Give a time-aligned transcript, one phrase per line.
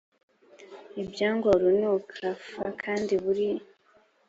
[1.01, 2.47] ibyangwa urunuka f
[2.81, 3.47] kandi buri